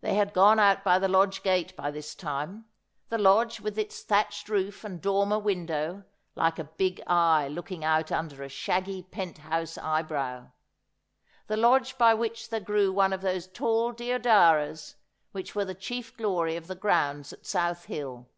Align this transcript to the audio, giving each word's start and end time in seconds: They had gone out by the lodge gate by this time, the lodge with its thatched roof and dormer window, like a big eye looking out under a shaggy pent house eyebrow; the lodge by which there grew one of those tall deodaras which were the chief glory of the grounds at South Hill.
They 0.00 0.14
had 0.14 0.32
gone 0.32 0.60
out 0.60 0.84
by 0.84 1.00
the 1.00 1.08
lodge 1.08 1.42
gate 1.42 1.74
by 1.74 1.90
this 1.90 2.14
time, 2.14 2.66
the 3.08 3.18
lodge 3.18 3.58
with 3.58 3.76
its 3.76 4.00
thatched 4.02 4.48
roof 4.48 4.84
and 4.84 5.00
dormer 5.00 5.40
window, 5.40 6.04
like 6.36 6.60
a 6.60 6.72
big 6.78 7.02
eye 7.04 7.48
looking 7.48 7.82
out 7.84 8.12
under 8.12 8.44
a 8.44 8.48
shaggy 8.48 9.02
pent 9.02 9.38
house 9.38 9.76
eyebrow; 9.76 10.52
the 11.48 11.56
lodge 11.56 11.98
by 11.98 12.14
which 12.14 12.50
there 12.50 12.60
grew 12.60 12.92
one 12.92 13.12
of 13.12 13.22
those 13.22 13.48
tall 13.48 13.90
deodaras 13.90 14.94
which 15.32 15.52
were 15.52 15.64
the 15.64 15.74
chief 15.74 16.16
glory 16.16 16.54
of 16.54 16.68
the 16.68 16.76
grounds 16.76 17.32
at 17.32 17.44
South 17.44 17.86
Hill. 17.86 18.28